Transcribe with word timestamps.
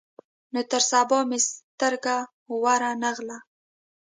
نو 0.53 0.61
تر 0.71 0.81
سبا 0.91 1.19
مې 1.29 1.39
سترګه 1.49 2.15
ور 2.61 2.81
نه 3.01 3.09
غله. 3.17 3.37